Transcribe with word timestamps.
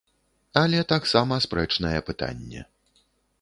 Але 0.61 0.79
таксама 0.93 1.37
спрэчнае 1.47 1.93
пытанне. 2.09 2.61